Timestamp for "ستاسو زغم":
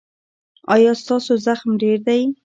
1.01-1.69